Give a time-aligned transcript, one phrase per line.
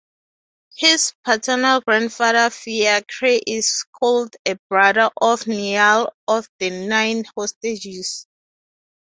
[0.77, 8.25] His paternal grandfather Fiachrae is called a brother of Niall of the Nine Hostages.